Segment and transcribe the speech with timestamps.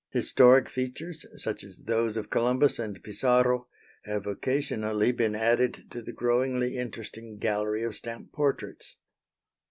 [0.09, 3.67] Historic features, such as those of Columbus and Pizarro,
[4.03, 8.95] have occasionally been added to the growingly interesting gallery of stamp portraits.